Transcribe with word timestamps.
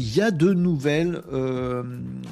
il 0.00 0.16
y 0.16 0.22
a 0.22 0.30
de 0.30 0.54
nouvelles, 0.54 1.20
euh, 1.30 1.82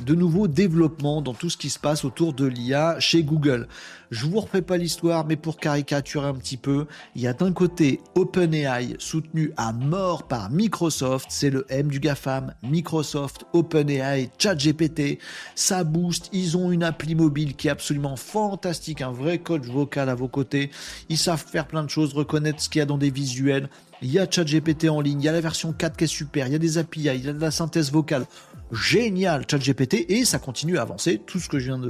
de 0.06 0.14
nouveaux 0.14 0.48
développements 0.48 1.20
dans 1.20 1.34
tout 1.34 1.50
ce 1.50 1.58
qui 1.58 1.68
se 1.68 1.78
passe 1.78 2.02
autour 2.02 2.32
de 2.32 2.46
l'IA 2.46 2.98
chez 2.98 3.22
Google. 3.22 3.68
Je 4.10 4.26
vous 4.26 4.40
refais 4.40 4.62
pas 4.62 4.78
l'histoire, 4.78 5.26
mais 5.26 5.36
pour 5.36 5.58
caricaturer 5.58 6.26
un 6.26 6.34
petit 6.34 6.56
peu, 6.56 6.86
il 7.14 7.20
y 7.20 7.26
a 7.26 7.34
d'un 7.34 7.52
côté 7.52 8.00
OpenAI 8.14 8.96
soutenu 8.98 9.52
à 9.58 9.72
mort 9.72 10.26
par 10.26 10.50
Microsoft, 10.50 11.26
c'est 11.28 11.50
le 11.50 11.66
M 11.68 11.88
du 11.88 12.00
GAFAM, 12.00 12.54
Microsoft, 12.62 13.44
OpenAI, 13.52 14.30
ChatGPT, 14.38 15.18
ça 15.54 15.84
booste, 15.84 16.30
ils 16.32 16.56
ont 16.56 16.72
une 16.72 16.84
appli 16.84 17.14
mobile 17.14 17.54
qui 17.54 17.68
est 17.68 17.70
absolument 17.70 18.16
fantastique, 18.16 19.02
un 19.02 19.12
vrai 19.12 19.40
coach 19.40 19.66
vocal 19.66 20.08
à 20.08 20.14
vos 20.14 20.28
côtés, 20.28 20.70
ils 21.10 21.18
savent 21.18 21.44
faire 21.44 21.66
plein 21.66 21.84
de 21.84 21.90
choses, 21.90 22.14
reconnaître 22.14 22.62
ce 22.62 22.70
qu'il 22.70 22.78
y 22.78 22.82
a 22.82 22.86
dans 22.86 22.98
des 22.98 23.10
visuels, 23.10 23.68
il 24.00 24.10
y 24.10 24.18
a 24.18 24.30
ChatGPT 24.30 24.88
en 24.88 25.02
ligne, 25.02 25.20
il 25.20 25.24
y 25.24 25.28
a 25.28 25.32
la 25.32 25.40
version 25.40 25.74
4 25.74 25.96
qui 25.96 26.04
est 26.04 26.06
super, 26.06 26.46
il 26.46 26.52
y 26.52 26.56
a 26.56 26.58
des 26.58 26.78
API, 26.78 27.00
il 27.00 27.24
y 27.26 27.28
a 27.28 27.32
de 27.32 27.40
la 27.40 27.50
synthèse 27.50 27.92
vocale. 27.92 28.24
Génial, 28.70 29.44
ChatGPT, 29.50 30.06
et 30.10 30.24
ça 30.24 30.38
continue 30.38 30.78
à 30.78 30.82
avancer. 30.82 31.20
Tout 31.24 31.38
ce 31.38 31.48
que 31.48 31.58
je 31.58 31.66
viens 31.66 31.80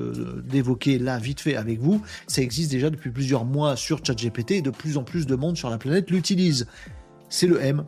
d'évoquer 0.45 0.99
là, 0.99 1.19
vite 1.19 1.41
fait 1.41 1.57
avec 1.57 1.81
vous, 1.81 2.03
ça 2.27 2.43
existe 2.43 2.71
déjà 2.71 2.91
depuis 2.91 3.11
plusieurs 3.11 3.45
mois 3.45 3.77
sur 3.77 4.05
ChatGPT 4.05 4.53
et 4.53 4.63
de 4.63 4.71
plus 4.71 4.97
en 4.97 5.03
plus 5.03 5.27
de 5.27 5.35
monde 5.35 5.57
sur 5.57 5.71
la 5.71 5.79
planète 5.79 6.11
l'utilise. 6.11 6.67
C'est 7.29 7.47
le 7.47 7.61
M 7.61 7.85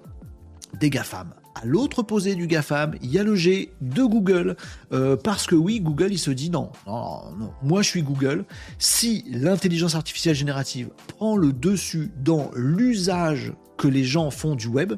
des 0.79 0.91
GAFAM. 0.91 1.35
À 1.61 1.67
l'autre 1.67 2.03
posé 2.03 2.37
du 2.37 2.47
GAFAM, 2.47 2.95
il 3.03 3.11
y 3.11 3.19
a 3.19 3.23
le 3.23 3.35
G 3.35 3.73
de 3.81 4.05
Google. 4.05 4.57
Euh, 4.93 5.17
parce 5.17 5.47
que 5.47 5.55
oui, 5.55 5.81
Google, 5.81 6.13
il 6.13 6.19
se 6.19 6.31
dit 6.31 6.51
non, 6.51 6.71
non, 6.87 7.23
non, 7.39 7.53
moi 7.63 7.83
je 7.83 7.89
suis 7.89 8.03
Google. 8.03 8.45
Si 8.79 9.25
l'intelligence 9.29 9.95
artificielle 9.95 10.35
générative 10.35 10.91
prend 11.09 11.37
le 11.37 11.53
dessus 11.53 12.11
dans 12.19 12.51
l'usage 12.55 13.53
que 13.77 13.89
les 13.89 14.05
gens 14.05 14.31
font 14.31 14.55
du 14.55 14.69
web, 14.69 14.95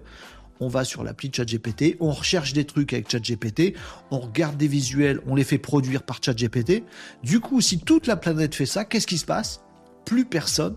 on 0.62 0.68
va 0.68 0.84
sur 0.84 1.02
l'appli 1.02 1.30
ChatGPT, 1.34 1.96
on 1.98 2.12
recherche 2.12 2.52
des 2.52 2.64
trucs 2.64 2.92
avec 2.92 3.10
ChatGPT, 3.10 3.74
on 4.10 4.20
regarde 4.20 4.56
des 4.56 4.68
visuels, 4.68 5.20
on 5.26 5.34
les 5.34 5.44
fait 5.44 5.58
produire 5.58 6.04
par 6.04 6.20
ChatGPT. 6.22 6.84
Du 7.24 7.40
coup, 7.40 7.60
si 7.60 7.80
toute 7.80 8.06
la 8.06 8.16
planète 8.16 8.54
fait 8.54 8.66
ça, 8.66 8.84
qu'est-ce 8.84 9.08
qui 9.08 9.18
se 9.18 9.26
passe? 9.26 9.60
Plus 10.04 10.24
personne 10.24 10.76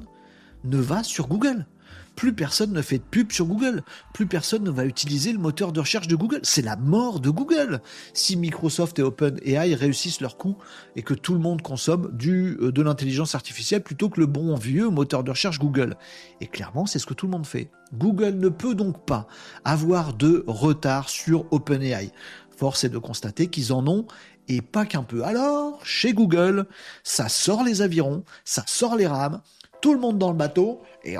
ne 0.64 0.78
va 0.78 1.04
sur 1.04 1.28
Google 1.28 1.68
plus 2.16 2.34
personne 2.34 2.72
ne 2.72 2.82
fait 2.82 2.98
de 2.98 3.04
pub 3.04 3.32
sur 3.32 3.46
Google, 3.46 3.84
plus 4.14 4.26
personne 4.26 4.64
ne 4.64 4.72
va 4.72 4.86
utiliser 4.86 5.34
le 5.34 5.40
moteur 5.40 5.72
de 5.72 5.80
recherche 5.80 6.08
de 6.08 6.16
Google. 6.16 6.40
C'est 6.44 6.62
la 6.62 6.76
mort 6.76 7.20
de 7.20 7.30
Google. 7.30 7.82
Si 8.14 8.38
Microsoft 8.38 9.00
et 9.00 9.04
OpenAI 9.04 9.76
réussissent 9.76 10.22
leur 10.22 10.38
coup 10.38 10.58
et 10.96 11.02
que 11.02 11.14
tout 11.14 11.34
le 11.34 11.40
monde 11.40 11.62
consomme 11.62 12.18
euh, 12.26 12.72
de 12.72 12.82
l'intelligence 12.82 13.36
artificielle 13.36 13.84
plutôt 13.84 14.10
que 14.10 14.20
le 14.20 14.26
bon 14.26 14.56
vieux 14.56 14.90
moteur 14.90 15.24
de 15.24 15.32
recherche 15.32 15.60
Google. 15.60 15.98
Et 16.42 16.48
clairement, 16.48 16.86
c'est 16.86 17.00
ce 17.00 17.06
que 17.06 17.14
tout 17.14 17.26
le 17.26 17.32
monde 17.32 17.46
fait. 17.46 17.70
Google 17.94 18.36
ne 18.36 18.50
peut 18.50 18.76
donc 18.76 19.06
pas 19.06 19.28
avoir 19.64 20.14
de 20.14 20.44
retard 20.48 21.10
sur 21.10 21.46
OpenAI. 21.52 22.12
Force 22.58 22.86
est 22.86 22.90
de 22.90 22.98
constater 22.98 23.48
qu'ils 23.48 23.74
en 23.74 23.86
ont 23.88 24.08
et 24.48 24.62
pas 24.62 24.86
qu'un 24.86 25.04
peu. 25.04 25.24
Alors, 25.24 25.86
chez 25.86 26.14
Google, 26.14 26.68
ça 27.04 27.30
sort 27.30 27.64
les 27.64 27.82
avirons, 27.82 28.24
ça 28.44 28.64
sort 28.68 28.96
les 28.96 29.08
rames, 29.08 29.42
tout 29.86 29.94
le 29.94 30.00
monde 30.00 30.18
dans 30.18 30.32
le 30.32 30.36
bateau, 30.36 30.82
et 31.04 31.16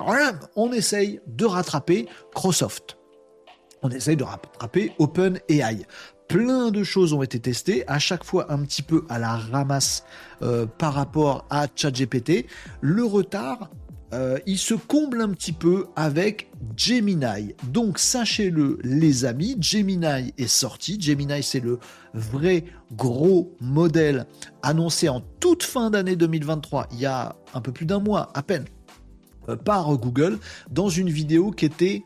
on 0.56 0.72
essaye 0.72 1.22
de 1.28 1.46
rattraper 1.46 2.08
Microsoft. 2.34 2.98
On 3.84 3.92
essaye 3.92 4.18
de 4.18 4.24
rattraper 4.24 4.92
OpenAI. 4.98 5.86
Plein 6.28 6.72
de 6.72 6.84
choses 6.84 7.14
ont 7.14 7.22
été 7.22 7.40
testées, 7.40 7.88
à 7.88 8.00
chaque 8.00 8.24
fois 8.24 8.52
un 8.52 8.64
petit 8.64 8.82
peu 8.82 9.06
à 9.08 9.20
la 9.20 9.36
ramasse 9.36 10.04
euh, 10.42 10.66
par 10.66 10.96
rapport 10.96 11.46
à 11.52 11.68
ChatGPT. 11.76 12.48
Le 12.82 13.04
retard, 13.04 13.70
euh, 14.14 14.40
il 14.46 14.58
se 14.58 14.74
comble 14.74 15.22
un 15.22 15.30
petit 15.30 15.52
peu 15.52 15.88
avec 15.96 16.52
Gemini. 16.78 17.56
Donc 17.70 18.00
sachez-le 18.00 18.80
les 18.84 19.26
amis, 19.26 19.58
Gemini 19.60 20.34
est 20.38 20.48
sorti. 20.48 21.00
Gemini 21.00 21.42
c'est 21.44 21.60
le 21.60 21.80
vrai 22.14 22.66
gros 22.94 23.56
modèle 23.60 24.26
annoncé 24.62 25.10
en 25.10 25.22
toute 25.40 25.64
fin 25.64 25.90
d'année 25.90 26.16
2023, 26.16 26.88
il 26.92 27.00
y 27.00 27.06
a 27.06 27.36
un 27.54 27.62
peu 27.62 27.72
plus 27.72 27.86
d'un 27.86 28.00
mois 28.00 28.32
à 28.34 28.44
peine, 28.44 28.66
euh, 29.50 29.56
par 29.56 29.96
Google, 29.98 30.40
dans 30.70 30.90
une 30.90 31.10
vidéo 31.10 31.52
qui 31.52 31.66
était 31.66 32.04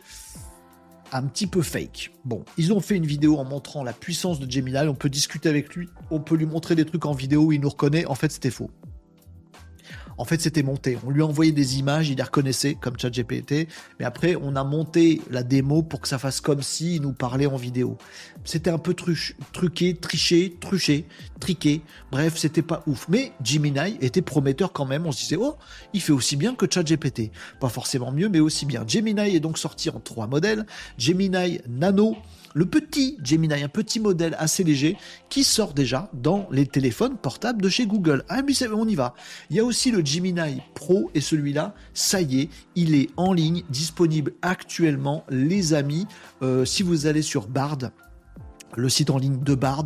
un 1.12 1.24
petit 1.24 1.48
peu 1.48 1.62
fake. 1.62 2.12
Bon, 2.24 2.44
ils 2.58 2.72
ont 2.72 2.80
fait 2.80 2.96
une 2.96 3.06
vidéo 3.06 3.38
en 3.38 3.44
montrant 3.44 3.84
la 3.84 3.94
puissance 3.94 4.40
de 4.40 4.50
Gemini, 4.50 4.78
on 4.88 4.96
peut 4.96 5.10
discuter 5.10 5.50
avec 5.50 5.76
lui, 5.76 5.90
on 6.12 6.20
peut 6.20 6.36
lui 6.36 6.46
montrer 6.46 6.76
des 6.76 6.86
trucs 6.86 7.06
en 7.06 7.14
vidéo, 7.14 7.52
il 7.52 7.60
nous 7.60 7.70
reconnaît, 7.70 8.06
en 8.06 8.16
fait 8.16 8.32
c'était 8.32 8.52
faux. 8.52 8.70
En 10.20 10.26
fait, 10.26 10.42
c'était 10.42 10.64
monté. 10.64 10.98
On 11.06 11.12
lui 11.12 11.22
a 11.22 11.26
envoyé 11.26 11.54
des 11.54 11.80
images, 11.80 12.10
il 12.10 12.18
les 12.18 12.24
reconnaissait 12.24 12.76
comme 12.76 13.00
ChatGPT, 13.00 13.70
mais 14.00 14.06
après, 14.06 14.36
on 14.36 14.58
a 14.58 14.66
monté 14.66 15.22
la 15.32 15.44
démo 15.44 15.82
pour 15.82 16.02
que 16.02 16.10
ça 16.10 16.20
fasse 16.20 16.42
comme 16.42 16.62
s'il 16.62 17.04
nous 17.04 17.14
parlait 17.14 17.46
en 17.46 17.56
vidéo. 17.56 17.98
C'était 18.44 18.70
un 18.70 18.80
peu 18.80 18.94
truqué, 18.94 19.96
triché, 19.96 20.58
truché, 20.60 21.06
triqué. 21.40 21.82
Bref, 22.12 22.36
c'était 22.36 22.62
pas 22.62 22.84
ouf. 22.86 23.08
Mais 23.08 23.32
Gemini 23.42 23.98
était 24.02 24.22
prometteur 24.22 24.74
quand 24.74 24.86
même. 24.86 25.06
On 25.06 25.14
se 25.14 25.22
disait, 25.22 25.38
oh, 25.40 25.56
il 25.94 26.02
fait 26.02 26.12
aussi 26.12 26.36
bien 26.36 26.54
que 26.54 26.66
ChatGPT. 26.70 27.32
Pas 27.62 27.70
forcément 27.70 28.12
mieux, 28.12 28.28
mais 28.28 28.42
aussi 28.42 28.66
bien. 28.66 28.84
Gemini 28.86 29.36
est 29.36 29.40
donc 29.40 29.58
sorti 29.58 29.90
en 29.90 30.02
trois 30.02 30.28
modèles. 30.28 30.66
Gemini 30.98 31.60
Nano, 31.70 32.18
le 32.54 32.66
petit 32.66 33.18
Gemini, 33.24 33.64
un 33.64 33.70
petit 33.70 34.00
modèle 34.00 34.36
assez 34.40 34.64
léger 34.64 34.98
qui 35.30 35.44
sort 35.44 35.74
déjà 35.74 36.10
dans 36.14 36.48
les 36.52 36.66
téléphones 36.66 37.18
portables 37.18 37.62
de 37.62 37.70
chez 37.70 37.86
Google. 37.86 38.24
Ah 38.30 38.42
mais 38.42 38.54
on 38.68 38.88
y 38.88 38.96
va. 38.96 39.14
Il 39.50 39.56
y 39.56 39.60
a 39.60 39.64
aussi 39.64 39.92
le 39.92 40.04
Gemini 40.06 40.62
Pro 40.74 41.12
et 41.14 41.22
celui-là, 41.22 41.76
ça 41.94 42.22
y 42.22 42.42
est, 42.42 42.50
il 42.76 42.96
est 42.96 43.10
en 43.18 43.34
ligne, 43.34 43.64
disponible 43.70 44.34
actuellement, 44.42 45.24
les 45.30 45.74
amis. 45.74 46.08
Euh, 46.42 46.66
si 46.66 46.84
vous 46.84 47.06
allez 47.06 47.22
sur 47.22 47.48
Bard, 47.48 47.78
le 48.76 48.90
site 48.90 49.10
en 49.10 49.18
ligne 49.18 49.40
de 49.40 49.56
Bard, 49.56 49.86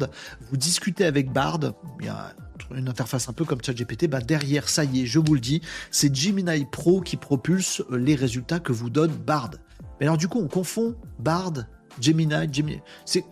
vous 0.50 0.58
discutez 0.58 1.06
avec 1.06 1.32
Bard, 1.32 1.60
il 2.00 2.06
y 2.06 2.10
a 2.10 2.34
une 2.76 2.90
interface 2.90 3.30
un 3.30 3.34
peu 3.34 3.46
comme 3.46 3.60
ChatGPT, 3.64 4.08
bah 4.08 4.22
derrière, 4.22 4.70
ça 4.70 4.84
y 4.84 5.02
est, 5.02 5.06
je 5.06 5.20
vous 5.20 5.34
le 5.34 5.40
dis, 5.40 5.62
c'est 5.92 6.14
Gemini 6.14 6.66
Pro 6.72 7.02
qui 7.02 7.18
propulse 7.18 7.84
les 7.92 8.16
résultats 8.16 8.60
que 8.60 8.72
vous 8.72 8.90
donne 8.90 9.12
Bard. 9.12 9.52
Mais 10.00 10.08
alors 10.08 10.18
du 10.18 10.28
coup, 10.28 10.40
on 10.40 10.48
confond 10.48 10.96
Bard 11.20 11.66
Gemini, 12.00 12.36
Gemini. 12.52 12.80
C'est 13.06 13.24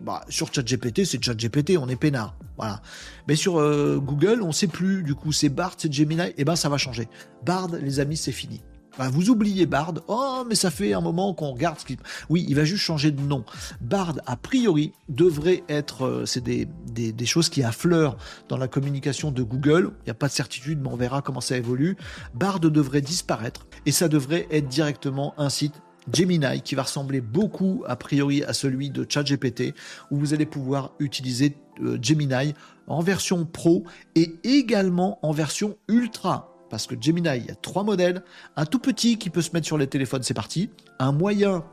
bah, 0.00 0.24
sur 0.28 0.52
ChatGPT, 0.52 1.04
c'est 1.04 1.22
ChatGPT, 1.22 1.76
on 1.78 1.88
est 1.88 1.96
peinard. 1.96 2.34
Voilà. 2.56 2.80
Mais 3.28 3.36
sur 3.36 3.58
euh, 3.58 3.98
Google, 3.98 4.42
on 4.42 4.52
sait 4.52 4.66
plus. 4.66 5.02
Du 5.02 5.14
coup, 5.14 5.32
c'est 5.32 5.48
Bard, 5.48 5.74
c'est 5.76 5.92
Gemini. 5.92 6.22
Et 6.22 6.34
eh 6.38 6.44
ben, 6.44 6.56
ça 6.56 6.68
va 6.68 6.78
changer. 6.78 7.08
Bard, 7.44 7.68
les 7.80 8.00
amis, 8.00 8.16
c'est 8.16 8.32
fini. 8.32 8.62
Bah, 8.98 9.10
vous 9.10 9.28
oubliez 9.28 9.66
Bard. 9.66 9.94
Oh, 10.08 10.44
mais 10.48 10.54
ça 10.54 10.70
fait 10.70 10.94
un 10.94 11.00
moment 11.00 11.34
qu'on 11.34 11.52
regarde 11.52 11.78
ce 11.78 11.84
qui. 11.84 11.98
Oui, 12.30 12.46
il 12.48 12.54
va 12.54 12.64
juste 12.64 12.82
changer 12.82 13.10
de 13.10 13.20
nom. 13.20 13.44
Bard, 13.80 14.14
a 14.26 14.36
priori, 14.36 14.92
devrait 15.08 15.64
être. 15.68 16.06
Euh, 16.06 16.26
c'est 16.26 16.42
des, 16.42 16.66
des, 16.66 17.26
choses 17.26 17.48
qui 17.48 17.62
affleurent 17.62 18.16
dans 18.48 18.56
la 18.56 18.68
communication 18.68 19.30
de 19.30 19.42
Google. 19.42 19.90
Il 20.02 20.04
n'y 20.06 20.10
a 20.10 20.14
pas 20.14 20.28
de 20.28 20.32
certitude, 20.32 20.80
mais 20.80 20.88
on 20.88 20.96
verra 20.96 21.20
comment 21.20 21.42
ça 21.42 21.56
évolue. 21.56 21.96
Bard 22.34 22.60
devrait 22.60 23.02
disparaître 23.02 23.66
et 23.84 23.92
ça 23.92 24.08
devrait 24.08 24.46
être 24.50 24.68
directement 24.68 25.34
un 25.36 25.50
site 25.50 25.74
Gemini 26.12 26.60
qui 26.62 26.74
va 26.74 26.82
ressembler 26.82 27.20
beaucoup 27.20 27.82
a 27.86 27.96
priori 27.96 28.44
à 28.44 28.52
celui 28.52 28.90
de 28.90 29.06
ChatGPT 29.08 29.74
où 30.10 30.18
vous 30.18 30.34
allez 30.34 30.46
pouvoir 30.46 30.92
utiliser 30.98 31.56
euh, 31.82 31.98
Gemini 32.00 32.54
en 32.86 33.00
version 33.00 33.44
pro 33.44 33.84
et 34.14 34.36
également 34.44 35.18
en 35.22 35.32
version 35.32 35.76
ultra 35.88 36.52
parce 36.68 36.86
que 36.86 36.94
Gemini, 37.00 37.28
il 37.36 37.46
y 37.46 37.50
a 37.50 37.54
trois 37.54 37.84
modèles. 37.84 38.22
Un 38.56 38.66
tout 38.66 38.80
petit 38.80 39.18
qui 39.18 39.30
peut 39.30 39.42
se 39.42 39.52
mettre 39.52 39.66
sur 39.66 39.78
les 39.78 39.86
téléphones, 39.86 40.22
c'est 40.22 40.34
parti. 40.34 40.70
Un 40.98 41.12
moyen 41.12 41.64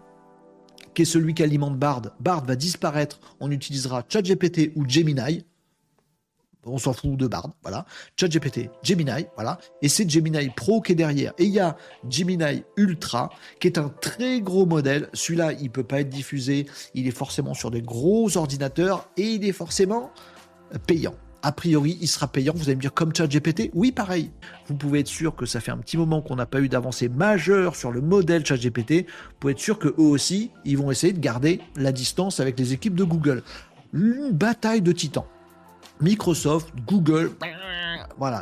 qui 0.93 1.01
est 1.01 1.05
celui 1.05 1.33
qui 1.33 1.43
alimente 1.43 1.77
Bard. 1.77 2.03
Bard 2.19 2.45
va 2.45 2.55
disparaître, 2.55 3.19
on 3.39 3.49
utilisera 3.51 4.03
ChatGPT 4.07 4.71
ou 4.75 4.87
Gemini 4.87 5.43
on 6.65 6.77
s'en 6.77 6.93
fout 6.93 7.17
de 7.17 7.27
Bard, 7.27 7.49
voilà. 7.61 7.85
ChatGPT, 8.17 8.69
Gemini, 8.83 9.25
voilà. 9.35 9.57
Et 9.81 9.89
c'est 9.89 10.09
Gemini 10.09 10.49
Pro 10.55 10.81
qui 10.81 10.93
est 10.93 10.95
derrière. 10.95 11.33
Et 11.37 11.45
il 11.45 11.51
y 11.51 11.59
a 11.59 11.75
Gemini 12.09 12.63
Ultra, 12.77 13.29
qui 13.59 13.67
est 13.67 13.77
un 13.77 13.89
très 13.89 14.41
gros 14.41 14.65
modèle. 14.65 15.09
Celui-là, 15.13 15.53
il 15.53 15.69
peut 15.69 15.83
pas 15.83 16.01
être 16.01 16.09
diffusé. 16.09 16.65
Il 16.93 17.07
est 17.07 17.11
forcément 17.11 17.53
sur 17.53 17.71
des 17.71 17.81
gros 17.81 18.37
ordinateurs 18.37 19.09
et 19.17 19.33
il 19.33 19.45
est 19.45 19.53
forcément 19.53 20.11
payant. 20.87 21.15
A 21.45 21.51
priori, 21.51 21.97
il 21.99 22.07
sera 22.07 22.29
payant. 22.29 22.53
Vous 22.55 22.63
allez 22.63 22.77
me 22.77 22.81
dire 22.81 22.93
comme 22.93 23.13
ChatGPT? 23.13 23.69
Oui, 23.73 23.91
pareil. 23.91 24.31
Vous 24.67 24.75
pouvez 24.75 25.01
être 25.01 25.07
sûr 25.07 25.35
que 25.35 25.45
ça 25.45 25.59
fait 25.59 25.71
un 25.71 25.77
petit 25.77 25.97
moment 25.97 26.21
qu'on 26.21 26.37
n'a 26.37 26.45
pas 26.45 26.61
eu 26.61 26.69
d'avancée 26.69 27.09
majeure 27.09 27.75
sur 27.75 27.91
le 27.91 27.99
modèle 27.99 28.45
ChatGPT. 28.45 29.05
Vous 29.05 29.35
pouvez 29.41 29.51
être 29.51 29.59
sûr 29.59 29.77
que 29.77 29.89
eux 29.89 29.95
aussi, 29.97 30.51
ils 30.63 30.77
vont 30.77 30.89
essayer 30.89 31.11
de 31.11 31.19
garder 31.19 31.59
la 31.75 31.91
distance 31.91 32.39
avec 32.39 32.57
les 32.57 32.71
équipes 32.71 32.95
de 32.95 33.03
Google. 33.03 33.43
Une 33.91 34.31
bataille 34.31 34.81
de 34.81 34.93
titans. 34.93 35.25
Microsoft, 36.03 36.67
Google, 36.85 37.31
voilà. 38.17 38.41